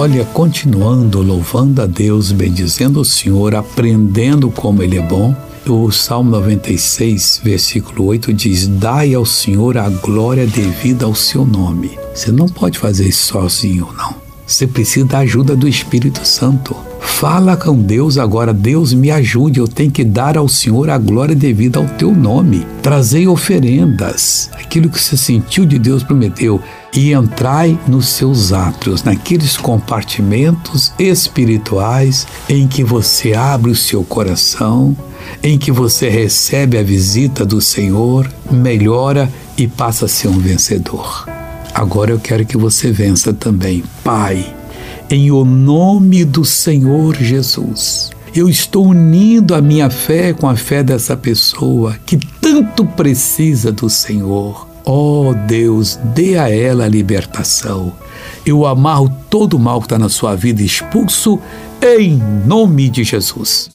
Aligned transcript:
Olha, 0.00 0.24
continuando 0.24 1.20
louvando 1.20 1.82
a 1.82 1.86
Deus, 1.86 2.32
bendizendo 2.32 3.02
o 3.02 3.04
Senhor, 3.04 3.54
aprendendo 3.54 4.50
como 4.50 4.82
Ele 4.82 4.96
é 4.96 5.02
bom. 5.02 5.36
O 5.68 5.90
Salmo 5.90 6.30
96, 6.30 7.42
versículo 7.44 8.06
8 8.06 8.32
diz: 8.32 8.66
Dai 8.66 9.12
ao 9.12 9.26
Senhor 9.26 9.76
a 9.76 9.90
glória 9.90 10.46
devida 10.46 11.04
ao 11.04 11.14
seu 11.14 11.44
nome. 11.44 11.98
Você 12.14 12.32
não 12.32 12.48
pode 12.48 12.78
fazer 12.78 13.08
isso 13.08 13.26
sozinho, 13.26 13.88
não. 13.94 14.14
Você 14.46 14.66
precisa 14.66 15.04
da 15.04 15.18
ajuda 15.18 15.54
do 15.54 15.68
Espírito 15.68 16.26
Santo. 16.26 16.74
Fala 16.98 17.54
com 17.54 17.76
Deus 17.76 18.16
agora, 18.16 18.54
Deus 18.54 18.94
me 18.94 19.10
ajude, 19.10 19.60
eu 19.60 19.68
tenho 19.68 19.90
que 19.90 20.02
dar 20.02 20.38
ao 20.38 20.48
Senhor 20.48 20.88
a 20.88 20.96
glória 20.96 21.36
devida 21.36 21.78
ao 21.78 21.84
teu 21.86 22.14
nome. 22.14 22.66
Trazei 22.80 23.28
oferendas, 23.28 24.48
aquilo 24.70 24.88
que 24.88 25.00
você 25.00 25.16
sentiu 25.16 25.66
de 25.66 25.80
Deus 25.80 26.04
prometeu, 26.04 26.62
e 26.94 27.12
entrai 27.12 27.76
nos 27.88 28.08
seus 28.08 28.52
átrios, 28.52 29.02
naqueles 29.02 29.56
compartimentos 29.56 30.92
espirituais 30.96 32.24
em 32.48 32.68
que 32.68 32.84
você 32.84 33.34
abre 33.34 33.72
o 33.72 33.76
seu 33.76 34.04
coração, 34.04 34.96
em 35.42 35.58
que 35.58 35.72
você 35.72 36.08
recebe 36.08 36.78
a 36.78 36.84
visita 36.84 37.44
do 37.44 37.60
Senhor, 37.60 38.32
melhora 38.48 39.28
e 39.58 39.66
passa 39.66 40.04
a 40.04 40.08
ser 40.08 40.28
um 40.28 40.38
vencedor. 40.38 41.28
Agora 41.74 42.12
eu 42.12 42.20
quero 42.20 42.46
que 42.46 42.56
você 42.56 42.92
vença 42.92 43.32
também, 43.32 43.82
Pai 44.04 44.54
em 45.12 45.32
o 45.32 45.44
nome 45.44 46.24
do 46.24 46.44
Senhor 46.44 47.16
Jesus. 47.16 48.10
Eu 48.32 48.48
estou 48.48 48.86
unindo 48.86 49.56
a 49.56 49.60
minha 49.60 49.90
fé 49.90 50.32
com 50.32 50.48
a 50.48 50.54
fé 50.54 50.84
dessa 50.84 51.16
pessoa 51.16 51.98
que 52.06 52.16
tanto 52.40 52.86
precisa 52.86 53.72
do 53.72 53.90
Senhor. 53.90 54.69
Ó 54.84 55.28
oh 55.28 55.34
Deus, 55.34 55.98
dê 56.14 56.38
a 56.38 56.48
ela 56.48 56.84
a 56.84 56.88
libertação. 56.88 57.92
Eu 58.46 58.64
amarro 58.64 59.10
todo 59.28 59.54
o 59.54 59.58
mal 59.58 59.80
que 59.80 59.86
está 59.86 59.98
na 59.98 60.08
sua 60.08 60.34
vida 60.34 60.62
expulso 60.62 61.38
em 61.82 62.16
nome 62.46 62.88
de 62.88 63.04
Jesus. 63.04 63.68